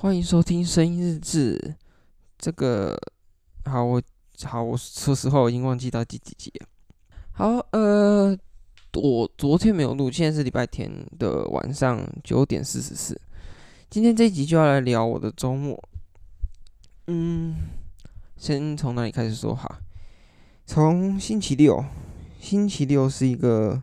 [0.00, 1.74] 欢迎收听声音日志。
[2.38, 2.98] 这个
[3.66, 4.02] 好，我
[4.44, 6.66] 好，我说实话，我已经忘记到第几集了。
[7.32, 8.34] 好，呃，
[8.94, 13.20] 我昨天没有录，现在是礼拜天的晚上九点四十四。
[13.90, 15.78] 今天这一集就要来聊我的周末。
[17.08, 17.56] 嗯，
[18.38, 19.80] 先从哪里开始说哈？
[20.64, 21.84] 从星期六，
[22.40, 23.82] 星期六是一个，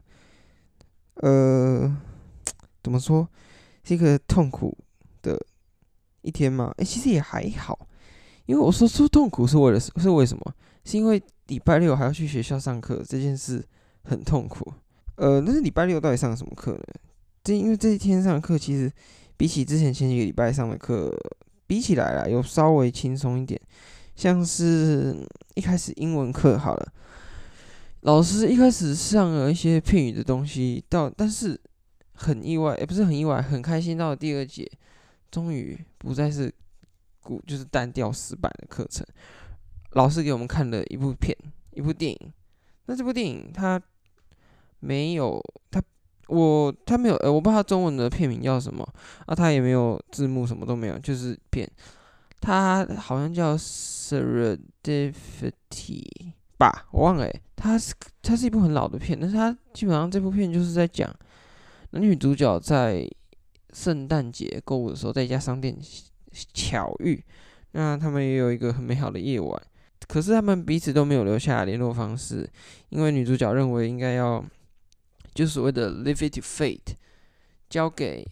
[1.18, 1.95] 呃，
[2.81, 3.29] 怎么说？
[3.84, 4.75] 是一个痛苦。
[6.28, 7.88] 一天嘛，哎、其实也还好，
[8.45, 10.54] 因为我说出痛苦是为了是为什么？
[10.84, 13.63] 是因为礼拜六还要去学校上课，这件事
[14.04, 14.73] 很痛苦。
[15.16, 16.84] 呃，但是礼拜六到底上什么课呢？
[17.44, 18.91] 这因为这一天上课，其实
[19.38, 21.12] 比起之前前几个礼拜上的课
[21.66, 23.59] 比起来啦，有稍微轻松一点。
[24.16, 25.16] 像是
[25.55, 26.94] 一开始英文课好了，
[28.02, 31.59] 老师一开始上了一些片语的东西，到但是
[32.13, 34.70] 很意外，也、不是很意外，很开心到了第二节。
[35.30, 36.54] 终于不再是
[37.22, 39.05] 古，就是单调死板的课程。
[39.91, 41.35] 老师给我们看了一部片，
[41.71, 42.34] 一部电影。
[42.85, 43.82] 那这部电影它
[44.79, 45.82] 没有，它
[46.27, 48.88] 我它没有，呃，我不知道中文的片名叫什么
[49.26, 49.35] 啊？
[49.35, 51.70] 它也没有字幕，什么都没有，就是片。
[52.40, 53.57] 它好像叫
[54.85, 55.51] 《Serendipity》
[56.57, 57.29] 吧，我忘了。
[57.55, 61.13] 它是它是一部很老的片，但是它基本上这部片就是在讲
[61.91, 63.10] 男女主角在。
[63.73, 65.78] 圣诞节购物的时候，在一家商店
[66.53, 67.23] 巧遇，
[67.72, 69.62] 那他们也有一个很美好的夜晚。
[70.07, 72.50] 可是他们彼此都没有留下联络方式，
[72.90, 74.44] 因为女主角认为应该要，
[75.34, 76.95] 就所谓的 “leave it to fate”，
[77.69, 78.25] 交给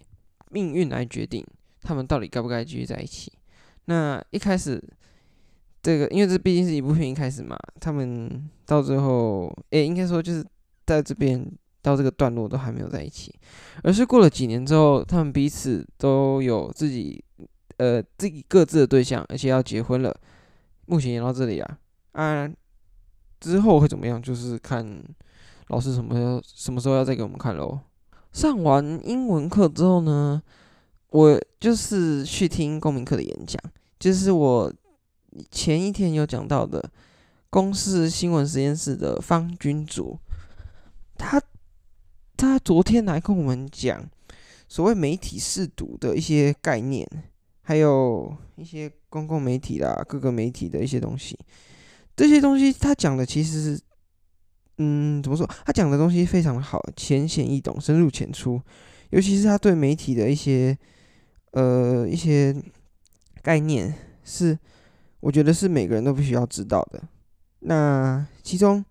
[0.52, 1.45] 命运来决定
[1.81, 3.31] 他们到底该不该继续在一起。
[3.86, 4.81] 那一开始，
[5.83, 10.45] 这个因为这毕竟是一部片一开始嘛，他们到最后，诶、应该说就是
[10.86, 11.45] 在这边。
[11.86, 13.33] 到这个段落都还没有在一起，
[13.83, 17.23] 而是过了几年之后，他们彼此都有自己
[17.78, 20.13] 呃自己各自的对象，而且要结婚了。
[20.88, 21.78] 目前演到这里啊，
[22.13, 22.50] 啊，
[23.39, 24.19] 之后会怎么样？
[24.19, 25.03] 就是看
[25.68, 27.79] 老师什么时候什么时候要再给我们看喽。
[28.34, 30.41] 上完英文课之后呢，
[31.09, 33.62] 我就是去听公民课的演讲，
[34.00, 34.73] 就是我
[35.52, 36.84] 前一天有讲到的
[37.52, 40.19] 公司新闻实验室的方君主，
[41.16, 41.40] 他。
[42.38, 44.03] 他昨天来跟我们讲
[44.68, 47.07] 所谓媒体试读的一些概念，
[47.62, 51.38] 还有一些公共媒体啦、各个媒体的一些东西。
[52.16, 53.81] 这些东西他讲的其实是，
[54.78, 55.50] 嗯，怎么说？
[55.66, 58.62] 他讲的东西非常的好，浅显易懂，深入浅出。
[59.12, 60.78] 尤其是他对媒体的一些，
[61.52, 62.56] 呃，一些
[63.41, 64.57] 概念，是
[65.19, 67.03] 我觉得是每个人都必须要知道的。
[67.59, 68.84] 那其中。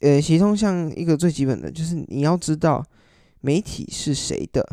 [0.00, 2.84] 呃，其中像一个最基本的就是你要知道
[3.40, 4.66] 媒体是谁的。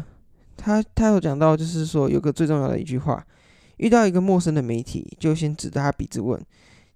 [0.57, 3.25] 他他有讲到，就是说有个最重要的一句话：
[3.77, 6.39] 遇到一个陌生的媒体，就先指着他鼻子问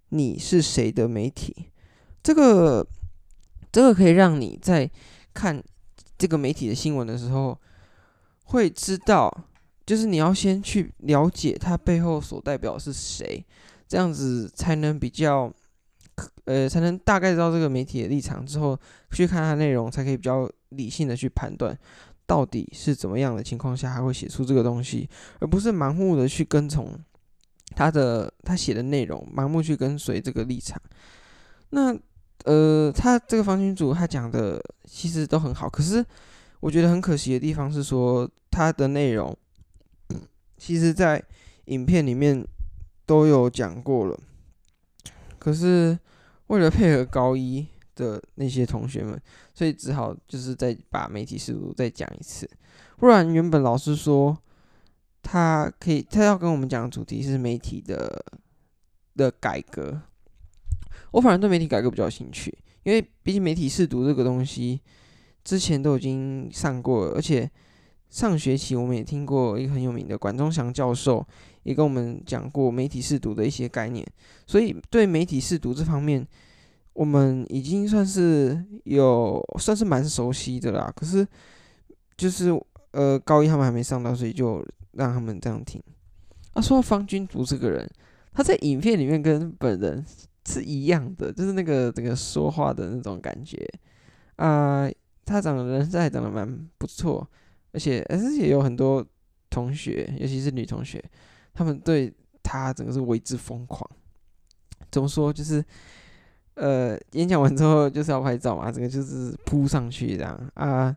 [0.09, 1.55] 你是谁的媒体。
[2.21, 2.85] 这个
[3.71, 4.89] 这个可以让你在
[5.33, 5.63] 看
[6.17, 7.57] 这个媒体的新闻的时候，
[8.43, 9.45] 会知道，
[9.85, 13.45] 就是你要先去了解它背后所代表是谁，
[13.87, 15.53] 这样子才能比较。
[16.45, 18.79] 呃，才能大概知道这个媒体的立场之后，
[19.11, 21.77] 去看它内容，才可以比较理性的去判断，
[22.25, 25.09] 到底是怎么样的情况下，还会写出这个东西，
[25.39, 26.97] 而不是盲目的去跟从
[27.75, 30.81] 他的他写的内容，盲目去跟随这个立场。
[31.71, 31.97] 那
[32.45, 36.05] 呃，他这个方君主他讲的其实都很好，可是
[36.59, 39.35] 我觉得很可惜的地方是说，他的内容
[40.57, 41.21] 其实在
[41.65, 42.45] 影片里面
[43.05, 44.19] 都有讲过了。
[45.39, 45.97] 可是
[46.47, 49.19] 为了配合高一的那些同学们，
[49.53, 52.49] 所以只好就是再把媒体试读再讲一次。
[52.97, 54.37] 不然原本老师说
[55.21, 58.23] 他可以，他要跟我们讲的主题是媒体的
[59.15, 60.01] 的改革。
[61.11, 64.81] 我反而对媒体改革比较有兴趣，因为毕竟媒体试读这个东西
[65.43, 67.49] 之前都已经上过了，而且
[68.09, 71.25] 上学期我们也听过一个很有名的管中祥教授。
[71.63, 74.05] 也跟我们讲过媒体试读的一些概念，
[74.45, 76.23] 所以对媒体试读这方面，
[76.93, 80.93] 我们已经算是有算是蛮熟悉的啦。
[80.95, 81.27] 可是
[82.15, 82.51] 就是
[82.91, 85.81] 呃高一他们还没上到，所以就让他们这样听。
[86.53, 87.89] 啊，说到方君竹这个人，
[88.31, 90.05] 他在影片里面跟本人
[90.45, 93.67] 是一样的，就是那个这个说话的那种感觉
[94.35, 94.87] 啊、
[95.25, 96.47] 他长得人还长得蛮
[96.77, 97.27] 不错，
[97.75, 99.05] 而且而且也有很多
[99.49, 101.03] 同学，尤其是女同学。
[101.53, 102.11] 他们对
[102.41, 103.89] 他整个是为之疯狂，
[104.89, 105.31] 怎么说？
[105.31, 105.63] 就是，
[106.53, 110.95] 呃，演讲完之后就是要拍照嘛，整个就是扑上去这样啊。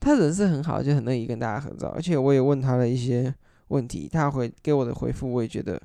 [0.00, 3.34] 他人是很好，就很乐意跟大家合照，而且我也问他了一些
[3.68, 5.80] 问题，他回给我的回复我也觉得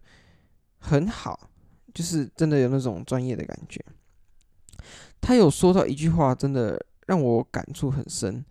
[0.80, 1.50] 很好，
[1.94, 3.80] 就是真的有那种专业的感觉。
[5.22, 8.46] 他有说到一句话，真的让我感触很深。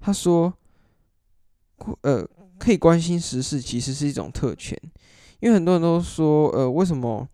[0.00, 0.52] 他说
[2.02, 2.26] ：“呃，
[2.58, 4.78] 可以关心时事，其实是一种特权，
[5.40, 7.28] 因为很多人都说，呃，为什么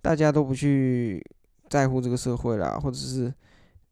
[0.00, 1.24] 大家都不去
[1.68, 3.32] 在乎这个社会啦，或者是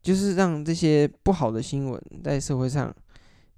[0.01, 2.93] 就是让这些不好的新闻在社会上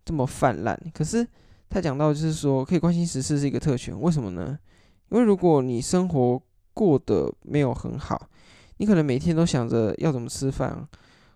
[0.06, 0.78] 这么泛滥？
[0.94, 1.28] 可是
[1.70, 4.58] 他讲到就是说，可以关心时事是一个特权，为什么呢？
[5.10, 6.42] 因为如果你生活
[6.74, 8.30] 过得没有很好。”
[8.78, 10.86] 你可能每天都想着要怎么吃饭，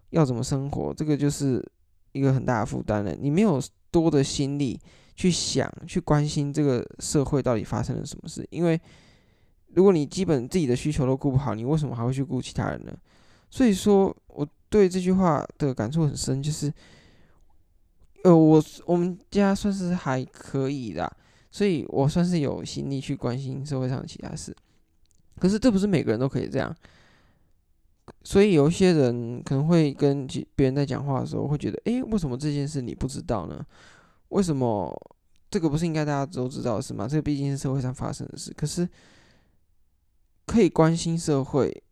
[0.09, 1.63] 要怎么生活，这个就是
[2.11, 3.15] 一个很大的负担了。
[3.15, 3.61] 你没有
[3.91, 4.77] 多的心力
[5.17, 8.79] 去想、去关心这个社会到底发生了什么事，因为
[9.73, 12.95] 如果你基本自己的需求都顾不好，你为什么还会去顾其他人呢？
[13.49, 16.71] 所以说，我对这句话的感触很深，就是，
[18.23, 21.11] 呃，我我们家算是还可以的，
[21.49, 24.55] 所以我算是有心力去关心社会上的其他事。
[25.39, 26.75] 可是这不是每个人都可以这样。
[28.23, 33.65] 所以有一些人可能会跟别人在讲话的时候，会觉得，诶，为什么这件事你不知道呢？
[34.29, 34.91] 为什么
[35.49, 37.07] 这个不是应该大家都知道的事吗？
[37.07, 38.53] 这个毕竟是社会上发生的事。
[38.55, 38.87] 可是
[40.45, 41.83] 可以关心社会，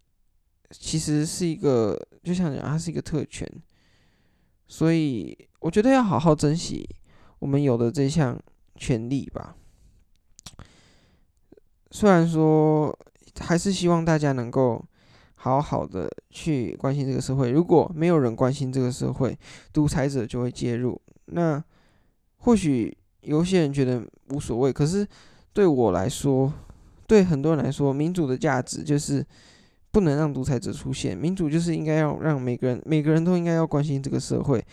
[0.71, 3.49] 其实是一个，就像讲，它是一个特权。
[4.67, 6.87] 所以我觉得要好好珍惜
[7.39, 8.39] 我们有的这项
[8.75, 9.55] 权利吧。
[11.91, 12.97] 虽然说，
[13.39, 14.83] 还是希望大家能够。
[15.37, 17.51] 好好的去关心这个社会。
[17.51, 19.37] 如果没有人关心这个社会，
[19.71, 20.99] 独裁者就会介入。
[21.25, 21.63] 那
[22.45, 25.05] 或许有些人觉得无所谓，可是
[25.51, 26.53] 对我来说，
[27.07, 29.25] 对很多人来说，民主的价值就是
[29.91, 31.17] 不能让独裁者出现。
[31.17, 34.63] 民主就是应该要让每个人，每个人都应该要关心这个社会，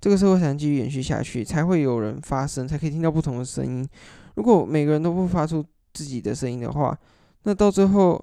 [0.00, 3.86] 这个社会才能继续延续下去，才会有人发声，才可以听到不同的声音。
[4.34, 6.98] 如果每个人都不发出自己的声音的话，
[7.44, 8.22] 那到最后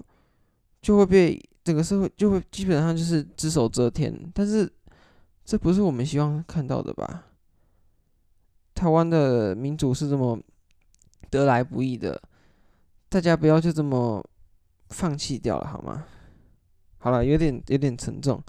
[0.82, 1.42] 就会被。
[1.66, 4.72] 整个社会就会基本上就是只手遮天，但是
[5.44, 7.24] 这不是我们希望看到的吧？
[8.76, 10.40] 台湾的民主是这么
[11.32, 12.22] 得来不易的，
[13.10, 14.24] 大家不要就这么
[14.90, 16.06] 放弃掉了好吗？
[17.00, 18.44] 好了，有点有点沉重，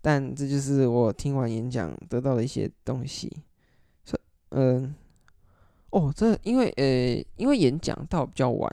[0.00, 3.28] 但这就是我听完演讲得到的一些东西。
[4.50, 4.94] 嗯，
[5.90, 8.72] 哦，这因为呃，因为演讲到比较晚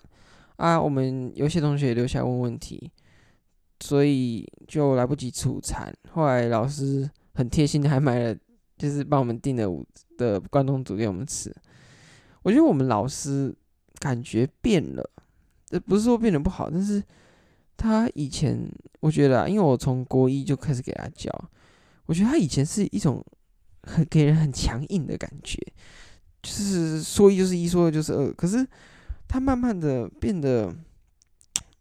[0.58, 2.92] 啊，我们有些同学留下来问问题。
[3.80, 8.36] 所以就来不及吃午餐，后来老师很贴心的还买了，
[8.76, 9.86] 就是帮我们订了五
[10.18, 11.54] 的关东煮给我们吃。
[12.44, 13.54] 我觉得我们老师
[14.00, 15.10] 感觉变了，
[15.70, 17.02] 呃，不是说变得不好，但是
[17.78, 18.68] 他以前
[19.00, 21.32] 我觉得啊，因为我从国一就开始给他教，
[22.08, 23.24] 我觉得他以前是一种
[23.84, 25.62] 很给人很强硬的感觉，
[26.42, 28.34] 就是说一就是一，说二就是二。
[28.34, 28.68] 可是
[29.28, 30.76] 他慢慢的变得。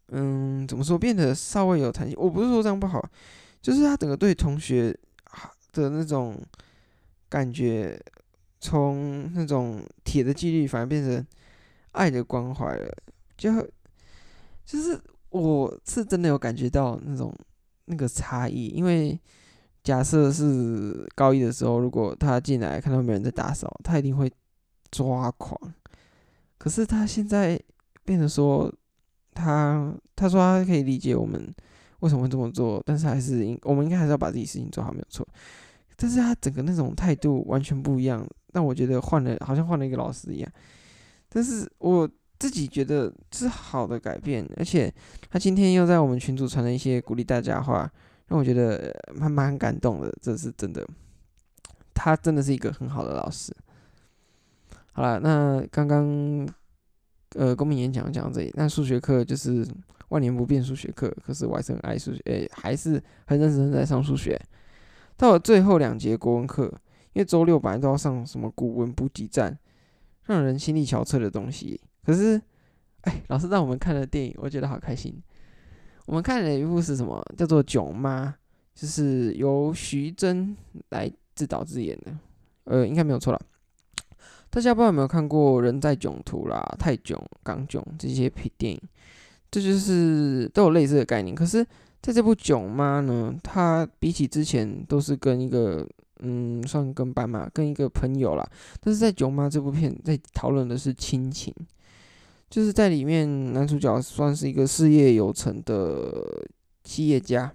[0.09, 2.15] 嗯，怎么说变得稍微有弹性？
[2.17, 3.05] 我不是说这样不好，
[3.61, 4.97] 就是他整个对同学
[5.73, 6.41] 的那种
[7.27, 8.01] 感觉，
[8.59, 11.25] 从那种铁的纪律，反而变成
[11.91, 12.91] 爱的关怀了。
[13.37, 13.51] 就
[14.65, 14.99] 就是
[15.29, 17.33] 我是真的有感觉到那种
[17.85, 19.19] 那个差异，因为
[19.83, 24.31] 假设是高一的时候，如果他进来看到没人在打扫，他一定会
[24.91, 25.59] 抓狂。
[26.57, 27.59] 可是他现在
[28.03, 28.73] 变得说。
[29.39, 31.53] 他他说他可以理解我们
[31.99, 35.27] 为什么会这么做，但是还是应我们应该还是要把自己事情做好，没有错。
[35.95, 40.51] 但是他整个那种态度完全不一样，但我觉得换了好像换了一个老师一样。
[41.29, 42.09] 但是我
[42.39, 44.91] 自己觉得是好的改变，而且
[45.29, 47.87] 他今天又在我们群组传了一些鼓励大家的话，
[48.29, 50.11] 让我觉得蛮蛮感动的。
[50.19, 50.83] 这是真的，
[51.93, 53.55] 他真的是一个很好的老师。
[54.93, 56.49] 好了，那刚刚。
[57.35, 59.67] 呃，公民演讲讲到这里，那数学课就是
[60.09, 61.13] 万年不变数学课。
[61.23, 64.39] 可是我还是很爱数学，诶、还是很认真在上数学。
[65.17, 66.73] 到了最后两节国文课，
[67.17, 69.57] 因为周六本来都要上什么古文补给站，
[70.25, 71.81] 让人心力憔悴的东西。
[72.05, 72.39] 可是，
[73.01, 75.19] 哎、老师让我们看了电影，我觉得好开心。
[76.05, 77.19] 我们看了一部是什么？
[77.35, 78.27] 叫做《囧妈》，
[78.79, 80.55] 就是由徐峥
[80.89, 82.15] 来自导自演的。
[82.65, 83.41] 呃，应该没有错了。
[84.51, 88.81] 大家不知道有没有看过《人在囧途》啦，《泰囧》、《港囧》这些片电影，
[89.49, 91.33] 这就是都有类似的概念。
[91.33, 91.65] 可是
[91.99, 95.83] 在这部《囧妈》呢，它比起之前都是跟一个
[96.19, 98.49] 嗯，算跟班嘛，跟一个朋友啦。
[98.79, 101.53] 但是在《囧妈》这部片，在讨论的是亲情，
[102.49, 106.47] 就是在里面男主角算是一个事业有成的
[106.83, 107.51] 企业家，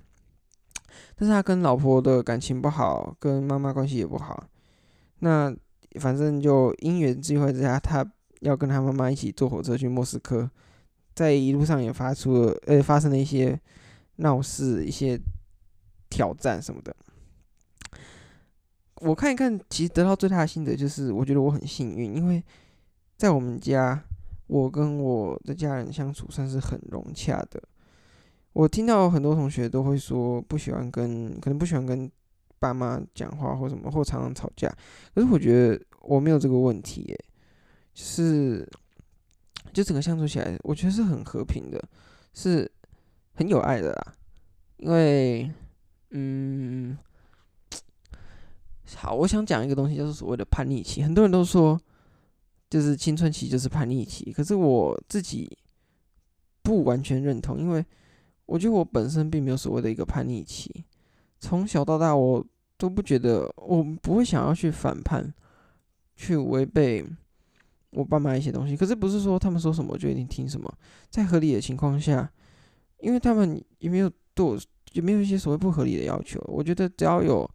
[1.17, 4.45] 但是他跟老婆的感情不好，跟妈妈关系也不好。
[5.21, 5.55] 那
[6.01, 8.05] 反正就因缘际会之下，他
[8.41, 10.51] 要跟他妈妈一起坐火车去莫斯科，
[11.15, 13.59] 在一路上也发出了呃发生了一些
[14.17, 15.21] 闹事、一些
[16.11, 16.95] 挑战什么的。
[19.03, 22.43] 我看一看，其实得到最大的心得就是，我觉得我很幸运，因为
[23.17, 24.03] 在我们家，
[24.47, 27.63] 我跟我的家人相处算是很融洽的。
[28.53, 32.11] 我听到很多同学都会说不喜欢跟，可能不喜欢跟
[32.59, 34.69] 爸妈讲话或什么，或常常吵架。
[35.15, 37.25] 可是我觉得我没有这个问题耶，
[37.95, 38.69] 是
[39.73, 41.83] 就整个相处起来，我觉得是很和平的，
[42.35, 42.71] 是
[43.35, 44.15] 很有爱的啦。
[44.77, 45.51] 因为，
[46.11, 46.99] 嗯，
[48.97, 51.03] 好，我想讲一个东西，就是所谓的叛逆期。
[51.03, 51.81] 很多人都说，
[52.71, 55.57] 就是青春期就是叛逆期，可是我自己
[56.63, 57.85] 不完全认同，因为。
[58.45, 60.85] 我觉得我本身并没有所谓的一个叛逆期，
[61.39, 62.45] 从小到大我
[62.77, 65.33] 都不觉得，我不会想要去反叛，
[66.17, 67.07] 去违背
[67.93, 68.77] 我爸妈一些东西。
[68.77, 70.71] 可是不是说他们说什么我就一定听什么，
[71.09, 72.31] 在合理的情况下，
[72.99, 74.59] 因为他们也没有对我，
[74.93, 76.39] 也没有一些所谓不合理的要求。
[76.49, 77.49] 我觉得只要有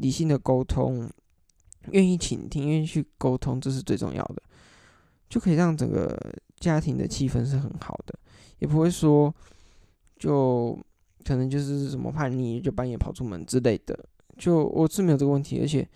[0.00, 1.08] 理性的沟通，
[1.92, 4.42] 愿意倾听，愿意去沟通，这是最重要的，
[5.28, 6.18] 就可以让整个
[6.58, 8.18] 家庭的气氛是很好的，
[8.58, 9.34] 也不会说。
[10.20, 10.78] 就
[11.24, 13.98] 可能就是什么叛逆，就半夜跑出门之类的。
[14.36, 15.88] 就我是没有这个问题，而且，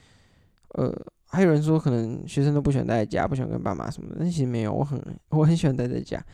[0.69, 0.91] 呃，
[1.27, 4.17] 还有人说可能学生都不喜欢待在家，不喜欢跟爸妈什么的。
[4.19, 6.25] 但其实没有，我很我很喜欢待在家，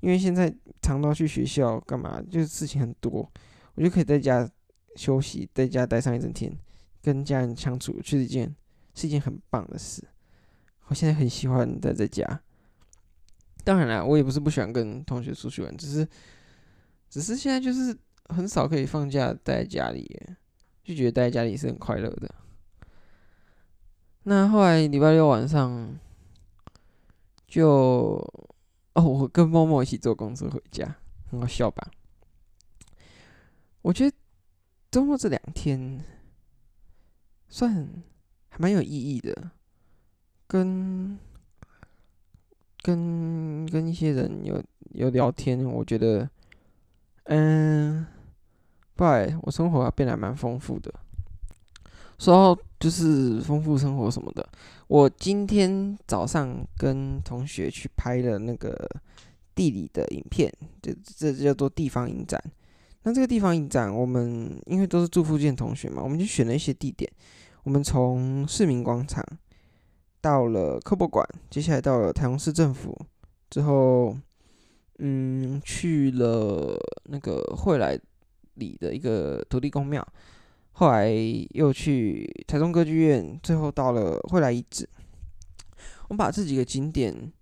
[0.00, 3.26] 因为现在常到去学校干嘛，就是事情很多，
[3.76, 4.46] 我就可以在家
[4.94, 6.54] 休息，在家待上一整天，
[7.08, 8.54] 跟家人相处，是一件
[8.94, 10.06] 是一件很棒的事。
[10.88, 12.42] 我现在很喜欢待在家。
[13.64, 16.06] 当然了，我也不是不喜欢跟同学出去玩，只是。
[17.10, 17.96] 只是现在就是
[18.26, 20.06] 很少可以放假待在家里，
[20.84, 22.34] 就觉得待在家里是很快乐的。
[24.24, 25.98] 那后来礼拜六晚上
[27.46, 28.22] 就
[28.92, 30.96] 哦，我跟默默一起坐公车回家，
[31.30, 31.90] 很好笑吧？
[33.80, 34.14] 我觉得
[34.90, 36.04] 周末这两天
[37.48, 37.88] 算
[38.48, 39.50] 还蛮有意义的，
[40.46, 41.18] 跟
[42.82, 44.62] 跟跟一些人有
[44.92, 46.28] 有聊天，我觉得。
[47.30, 48.06] 嗯，
[48.94, 49.04] 不，
[49.42, 50.90] 我生活变得蛮丰富的。
[52.18, 54.48] 说到就是丰富生活什么的，
[54.86, 58.74] 我今天早上跟同学去拍了那个
[59.54, 60.50] 地理的影片，
[60.80, 62.42] 这这叫做地方影展。
[63.02, 67.12] 那这个地方影展，我们因为都是住附近的同学嘛，我们就选了一些地点。
[67.68, 69.22] 我们从市民广场
[70.22, 72.98] 到了科博馆，接下来到了台中市政府
[73.50, 74.16] 之后。
[75.00, 77.96] 嗯，去了那个惠来
[78.54, 80.04] 里的一个土地公庙，
[80.72, 81.08] 后来
[81.50, 84.88] 又去台中歌剧院，最后到了惠来遗址。
[86.08, 87.32] 我们把这几个景点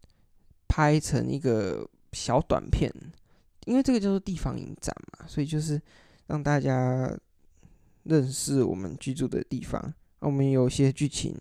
[0.69, 2.93] 拍成一个小短片，
[3.65, 5.81] 因为这个叫做地方影展嘛，所以就是
[6.27, 7.17] 让大家
[8.03, 9.95] 认识我们居住的地方。
[10.27, 11.35] 我们有些剧情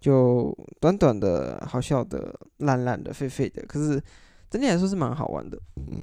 [0.00, 4.02] 就短短的、好笑的、烂烂的、废废的，可是。
[4.50, 6.00] 整体来说是蛮好玩的，嗯，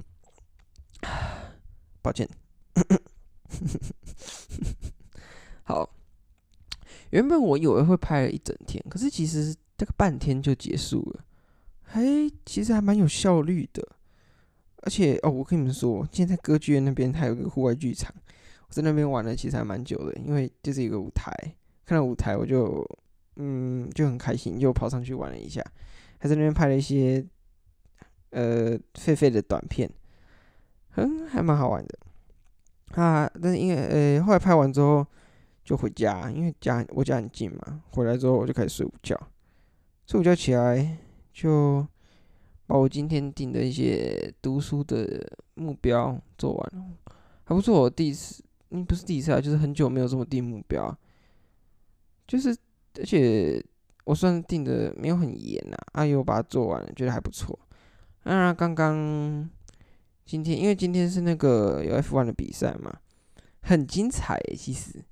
[2.04, 2.28] 抱歉，
[5.64, 5.90] 好，
[7.12, 11.24] 原本我以为会拍了一整天，可是其实这个半天就结束了，
[11.84, 13.88] 嘿，其实还蛮有效率的，
[14.82, 18.14] 而且哦，我跟你们说，现在歌剧院那边还有个户外剧场，
[18.68, 21.32] 我在那边玩了其实还蛮久的，因为就是一个舞台，
[21.86, 22.86] 看到舞台我就
[23.36, 25.64] 嗯就很开心，就跑上去玩了一下，
[26.20, 27.26] 还在那边拍了一些。
[28.34, 29.92] 呃，废废的短片，
[30.96, 32.00] 嗯，还蛮好玩的
[32.96, 33.30] 啊。
[33.42, 35.06] 但是因为呃，后来拍完之后
[35.66, 37.84] 就回家，因为家我家很近嘛。
[37.90, 39.20] 回来之后我就开始睡午觉，
[40.08, 40.98] 睡午觉起来
[41.34, 41.86] 就
[42.66, 46.86] 把我今天定的一些读书的目标做完了，
[47.44, 47.82] 还不错。
[47.82, 50.98] 我第一次，嗯，不是第一次啊，就是很久没有这么定目标，
[52.32, 52.56] 就是
[52.98, 53.62] 而且
[54.06, 57.60] 我算定的没有很严呐，啊，又把它做完了，觉得还不错。
[58.24, 59.50] 啊，刚刚
[60.26, 63.00] 今天，因为今天是那个有 F1 的比赛嘛，
[63.64, 64.40] 很精彩。
[64.58, 65.04] 其实，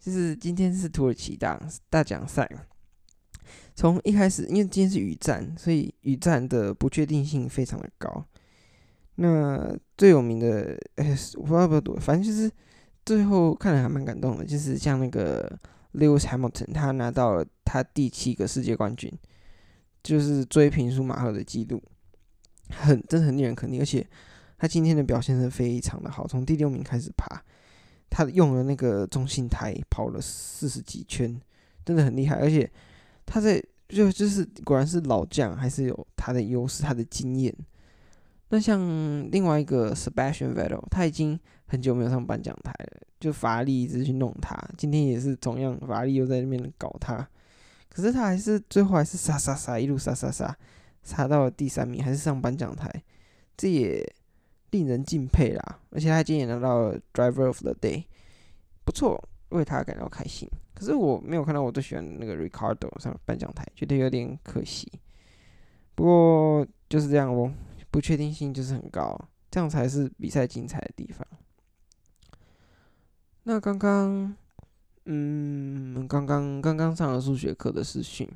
[0.00, 1.60] 就是今天是土耳其大
[1.90, 2.48] 大奖赛。
[3.74, 8.24] 从一开始，因为今天是雨战，所以雨战的不确定性非常的高。
[9.16, 12.50] 那最有名的，哎，我不知道不多，反正就是
[13.04, 15.58] 最后看了还蛮感动的，就是像那个
[15.94, 19.12] Lewis Hamilton，他拿到了他第七个世界冠军，
[20.02, 21.82] 就是追平舒马赫的纪录。
[22.70, 24.06] 很，真的很令人肯定，而且
[24.58, 27.42] 他今天的表现是非常的好，从第六名开始爬，
[28.08, 31.38] 他用了那个中性胎跑了四十几圈，
[31.84, 32.70] 真的很厉害，而且
[33.26, 37.54] 他在就就是果然是老将，还是有他的优势，他的经验。
[38.52, 38.78] 那像
[39.30, 47.26] 另外一个 Sebastian Vettel，他已经很久没有上颁奖台了，就法拉利一直去弄他，今天也是同样，法拉利又在那边搞他，
[47.88, 50.54] 可是他还是最后还是杀杀杀一路杀杀杀，
[51.02, 52.92] 杀到了第三名，还是上颁奖台，
[53.56, 54.06] 这也
[54.72, 55.78] 令人敬佩啦。
[55.88, 58.04] 而且他今天也拿到了 Driver of the Day，
[58.84, 59.18] 不错，
[59.48, 60.46] 为他感到开心。
[60.74, 64.92] 可是我没有看到我最喜欢的那个 Ricardo 上颁奖台，觉得有点可惜。
[65.94, 67.50] 不过就是这样哦，
[67.92, 69.16] 不确定性就是很高，
[69.48, 71.24] 这样才是比赛精彩的地方。
[73.44, 74.34] 那刚刚，
[75.04, 78.28] 嗯，刚刚刚刚上了数学课的视讯，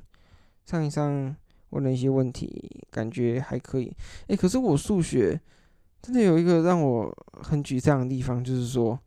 [0.65, 1.35] 上一上
[1.71, 3.91] 问了一些问题，感觉还可以。
[4.27, 5.37] 诶、可是我数学
[6.01, 8.97] 真的有一个让我很沮丧的地方，就是说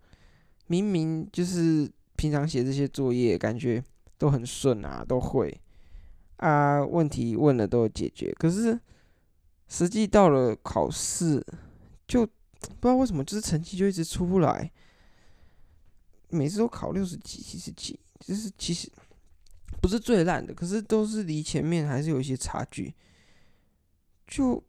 [0.66, 1.90] 明明就是。
[2.16, 3.83] 平常写这些作业，感觉
[4.19, 5.59] 都很顺啊，都会
[6.37, 8.30] 啊，问题问了都有解决。
[8.38, 8.78] 可是
[9.70, 11.42] 实际到了考试，
[12.06, 12.26] 就
[12.60, 14.70] 不知道为什么，就是成绩就一直出不来。
[16.28, 18.92] 每次都考六十几、七十几，就是其实
[19.80, 22.94] 不是最烂的，可是都是离前面还是有一些差距。
[24.26, 24.62] 就，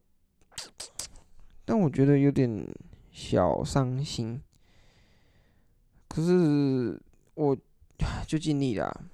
[1.66, 2.66] 但我觉得有点
[3.12, 4.42] 小伤心。
[6.08, 6.98] 可是。
[7.34, 7.58] 我
[8.28, 9.06] 就尽力了，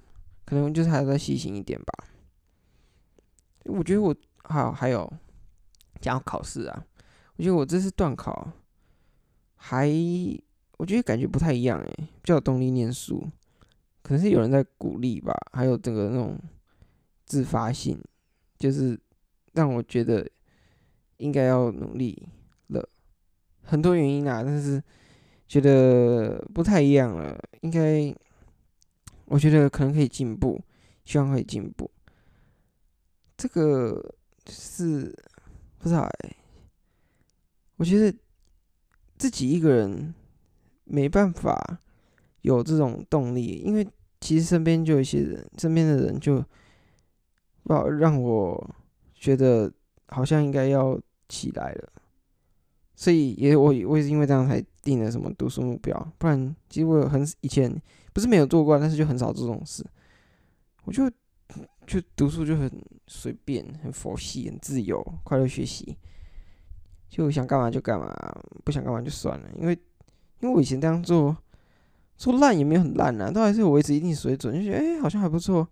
[0.44, 2.04] 可能就是还要再细心一点吧。
[3.64, 5.10] 我觉得我好还有
[6.00, 6.84] 讲考试啊，
[7.36, 8.50] 我觉得我这次段考
[9.56, 9.88] 还
[10.76, 13.26] 我觉得感觉不太一样诶，比较有动力念书，
[14.02, 16.38] 可能是有人在鼓励吧，还有整个那种
[17.26, 18.00] 自发性，
[18.58, 18.98] 就是
[19.52, 20.28] 让我觉得
[21.18, 22.28] 应该要努力
[22.68, 22.88] 了，
[23.62, 24.82] 很多原因啊，但是。
[25.48, 28.14] 觉得不太一样了，应该，
[29.24, 30.62] 我觉得可能可以进步，
[31.06, 31.90] 希望可以进步。
[33.34, 34.14] 这个
[34.46, 35.10] 是
[35.78, 36.36] 不知道哎，
[37.76, 38.16] 我觉得
[39.16, 40.14] 自己一个人
[40.84, 41.78] 没办法
[42.42, 43.86] 有这种动力，因为
[44.20, 46.44] 其实身边就有一些人，身边的人就，
[47.64, 48.74] 让让我
[49.14, 49.72] 觉得
[50.08, 51.92] 好像应该要起来了。
[52.96, 57.72] 所以也我我也是因为这样才定了什么读书目标，不然其实我有很以前
[58.12, 59.86] 不是没有做过，但是就很少做这种事。
[60.82, 61.08] 我就
[61.88, 62.70] 就读书就很
[63.06, 65.96] 随便，很佛系，很自由，快乐学习，
[67.08, 68.14] 就想干嘛就干嘛，
[68.64, 69.48] 不想干嘛就算了。
[69.56, 69.72] 因为
[70.40, 71.34] 因为我以前这样做，
[72.18, 75.66] 说烂也没有很烂啊，都还是维持一定水准，就觉得哎好像还不错，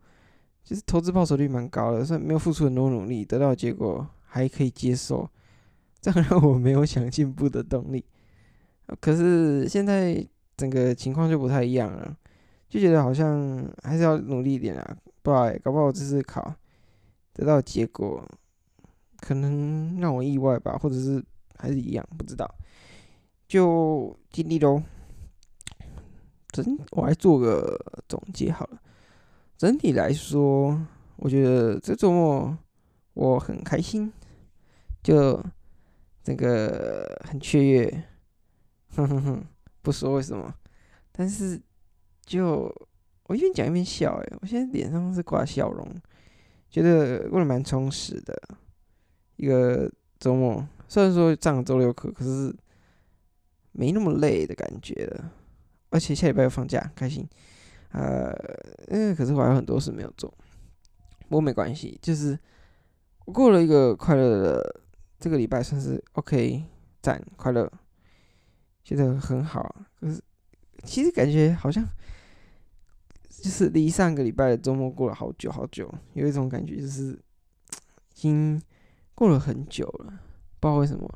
[0.65, 5.29] 就是投资报酬率蛮高的，虽然没有付出很多努力，得到结果还可以接受。
[6.01, 8.05] 这样让我没有想进步的动力，
[9.01, 10.25] 可是现在
[10.57, 12.17] 整个情况就不太一样了，
[12.69, 14.97] 就觉得好像还是要努力一点啊，
[15.27, 16.55] 不好，搞不好这次考
[17.33, 18.25] 得到结果
[19.19, 21.21] 可能让我意外吧，或者是
[21.57, 22.49] 还是一样，不知道，
[23.49, 24.81] 就尽力喽。
[26.51, 27.77] 整我来做个
[28.09, 28.81] 总结好了，
[29.59, 30.81] 整体来说，
[31.17, 32.57] 我觉得这周末
[33.15, 34.13] 我很开心，
[35.03, 35.45] 就。
[36.23, 38.05] 这个很雀跃，
[38.97, 39.45] 哼哼哼，
[39.81, 40.53] 不说为什么，
[41.13, 41.63] 但是
[42.25, 42.69] 就
[43.27, 45.87] 我一边讲一边笑，诶，我现在脸上是挂笑容，
[46.71, 48.37] 觉得过得蛮充实的
[49.37, 50.67] 一个周末。
[50.89, 52.55] 虽然说上了周六课，可是
[53.73, 55.33] 没那么累的感觉了，
[55.91, 57.29] 而且下礼拜又放假，开心。
[57.91, 58.31] 呃，
[58.89, 60.29] 嗯，可是我还有很多事没有做，
[61.29, 62.39] 不过没关系，就是
[63.25, 64.81] 我过了一个快乐的。
[65.19, 66.63] 这个礼拜算是 OK，
[67.01, 67.73] 赞快乐，
[68.85, 69.75] 觉得很好。
[69.99, 70.21] 可是
[70.85, 71.83] 其实感觉好像
[73.43, 78.61] 就是离上个礼拜的周末过了好久好久，有一种感觉就是已经
[79.15, 80.21] 过了很久了，
[80.61, 81.09] 不知道为什么，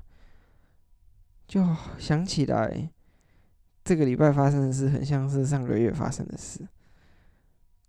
[1.46, 1.64] 就
[1.98, 2.90] 想起来
[3.84, 6.66] 这个礼拜发生的事很像是上个月发生的事，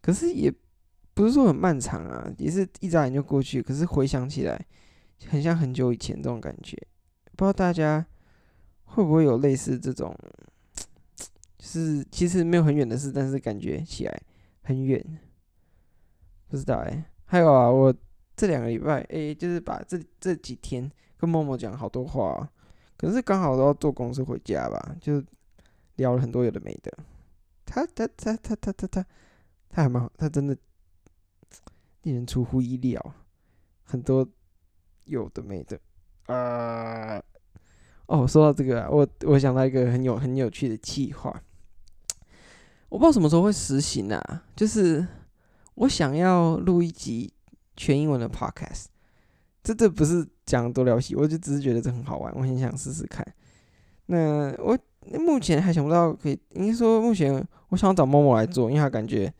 [0.01, 0.53] 可是也
[1.13, 3.61] 不是说很漫长啊，也是一眨眼就过去。
[3.61, 4.65] 可是回想起来。
[5.27, 6.75] 很像很久以前这种感觉，
[7.37, 8.03] 不知道大家
[8.85, 10.11] 会不会有类似这种，
[11.61, 14.21] 是其实没有很远的事，但是感觉起来
[14.63, 15.01] 很远。
[16.49, 17.95] 不知道哎、还有啊，我
[18.35, 22.51] 这两个礼拜哎、就是把这这几天跟默默讲好多话、
[22.97, 25.23] 可是刚好都要坐公司回家吧，就
[25.97, 26.91] 聊了很多有的没的。
[27.63, 29.05] 他他他他他他他
[29.69, 30.57] 他还蛮好，他真的
[32.01, 33.13] 令人出乎意料，
[33.83, 34.27] 很多。
[35.05, 35.77] 有的没的，
[36.27, 37.23] 啊、呃，
[38.05, 41.43] 哦，说到这个啊，我我想到一个很有很有趣的计划，
[42.91, 44.43] 我不知道什么时候会实行啊。
[44.53, 45.07] 就是
[45.75, 47.31] 我想要录一集
[47.77, 48.87] 全英文的 podcast。
[49.63, 53.25] 这这不是讲多了不起，我就只是觉得这很好玩，我很想试试看。
[54.07, 54.77] 那我
[55.19, 59.31] 目前还想不到可以，应该说目前我想要找默默来做，因为他感觉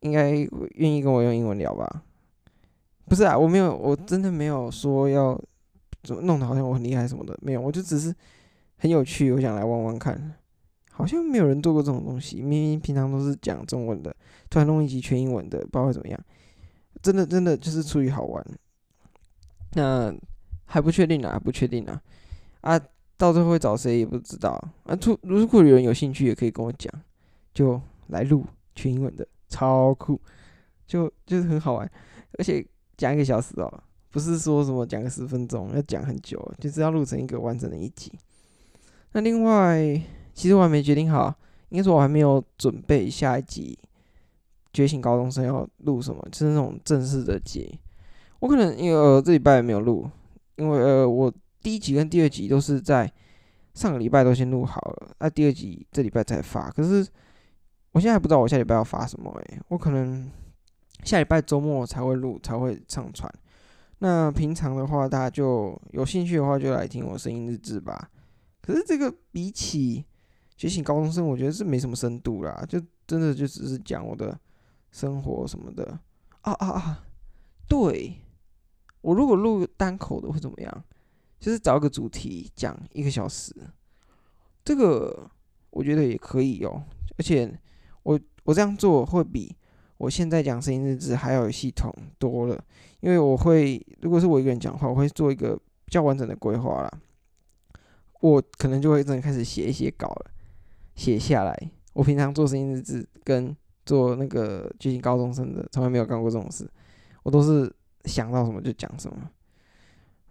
[0.00, 2.02] 应该愿意跟我用英文聊吧。
[3.04, 5.38] 不是啊，我没有，我真的没有说要
[6.02, 8.12] 怎么弄得好像我很厉害什么的，没有，我就只是
[8.78, 10.34] 很有趣，我想来玩玩看。
[10.96, 14.16] 好像没有人做过这种东西，明明平常都是讲中文的，
[14.48, 16.18] 突然弄一集全英文的，不知道会怎么样。
[17.02, 18.42] 真的真的就是出于好玩。
[19.74, 20.10] 那
[20.64, 22.02] 还不确定啊，不确定啊，
[22.62, 22.80] 啊，
[23.18, 24.50] 到最后会找谁也不知道
[24.84, 24.96] 啊。
[24.96, 26.90] 出如果有人有兴趣，也可以跟我讲，
[27.52, 30.18] 就来录全英文的，超酷，
[30.86, 31.90] 就就是很好玩，
[32.38, 38.10] 而且讲一个小时哦，不是说什么讲个十分钟，要讲很久，就是要录成一个完整的一集。
[39.12, 40.02] 那另外，
[40.36, 41.34] 其实我还没决定好，
[41.70, 43.76] 应该说我还没有准备下一集
[44.70, 47.80] 《觉醒高中生》要录什么，就是那种正式的集。
[48.40, 50.08] 我可能因为呃这礼拜也没有录，
[50.56, 53.10] 因为呃我第一集跟第二集都是在
[53.72, 56.70] 上个礼拜都先录好了，那、第二集这礼拜才发。
[56.70, 57.04] 可是
[57.92, 60.30] 我现在还不知道我下礼拜要发什么诶、我可能
[61.02, 63.32] 下礼拜周末才会录，才会上传。
[64.00, 68.10] 那平常的话，大家就有兴趣的话就来听我声音日志吧。
[68.60, 70.04] 可是这个比起
[70.56, 74.38] 觉醒高中生，我觉得是没什么深度啦，就真的就只是讲我的
[74.90, 75.98] 生活什么的
[76.42, 77.04] 啊啊啊，
[77.68, 78.16] 对。
[79.02, 80.84] 我如果录单口的会怎么样？
[81.38, 83.54] 就是找一个主题讲一个小时，
[84.64, 85.30] 这个
[85.70, 86.82] 我觉得也可以哦。
[87.16, 87.56] 而且
[88.02, 89.54] 我我这样做会比
[89.98, 92.64] 我现在讲声音日志还要有系统多了，
[92.98, 96.90] 因为我会如果是我一个人讲话，我会做一个比较完整的规划啦。
[98.22, 100.30] 我可能就会真的开始写一些稿了，
[100.96, 101.70] 写下来。
[101.92, 106.68] 我平常做声音日志跟做那个觉醒高中生的，从来没有干过这种事，
[107.22, 107.72] 我都是。
[108.06, 109.16] 想到什么就讲什么，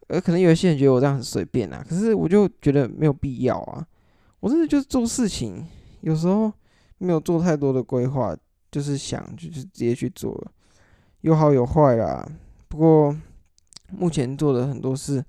[0.07, 3.85] 呃，可能有些人觉得我这样很随便啊，可是我就觉得没有必要啊。
[4.39, 5.61] 我真的就是做事情，
[5.99, 6.49] 有时候
[6.99, 8.33] 没有做太多的规划，
[8.71, 10.51] 就是想就是直接去做了，
[11.19, 12.25] 有好有坏啦。
[12.69, 13.13] 不过
[13.91, 15.21] 目前做的很多事，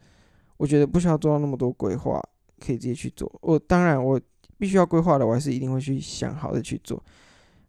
[0.57, 2.22] 我觉得不需要做到那么多规划，
[2.64, 3.29] 可以直接去做。
[3.42, 4.20] 我当然我
[4.58, 7.02] 必须要规划的，我还是一定会去想好的去做。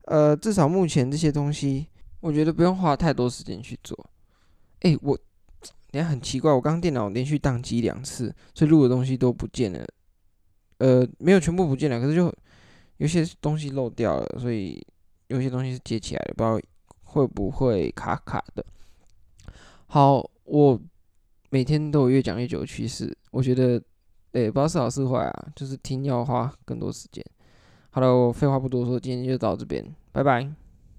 [0.04, 1.88] 呃，至少目前这些东西，
[2.21, 4.10] 我觉得不用花太多时间去做。
[4.82, 5.17] 哎、欸，我，
[5.91, 9.86] 你看很奇怪，我刚电脑连续宕机两次，所以录的东西都不见了。
[10.78, 12.34] 呃，没有全部不见了，可是就
[12.97, 14.82] 有些东西漏掉了，所以
[15.28, 16.60] 有些东西是接起来的，不知道
[17.04, 18.65] 会不会卡卡的。
[19.88, 20.80] 好，我
[21.50, 23.82] 每天都有越讲越久的趋势，我觉得，
[24.34, 27.24] 诶、不知道是好是坏啊，就是听要花更多时间。
[27.90, 30.67] 好了，我废话不多说，今天就到这边，拜拜。